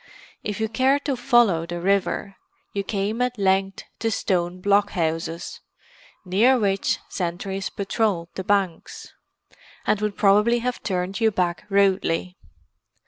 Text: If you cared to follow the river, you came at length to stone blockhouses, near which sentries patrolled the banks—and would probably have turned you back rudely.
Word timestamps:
If 0.43 0.59
you 0.59 0.67
cared 0.67 1.05
to 1.05 1.15
follow 1.15 1.67
the 1.67 1.79
river, 1.79 2.35
you 2.73 2.83
came 2.83 3.21
at 3.21 3.37
length 3.37 3.83
to 3.99 4.09
stone 4.09 4.59
blockhouses, 4.59 5.59
near 6.25 6.57
which 6.57 6.97
sentries 7.07 7.69
patrolled 7.69 8.29
the 8.33 8.43
banks—and 8.43 10.01
would 10.01 10.17
probably 10.17 10.57
have 10.57 10.81
turned 10.81 11.19
you 11.21 11.29
back 11.29 11.65
rudely. 11.69 12.35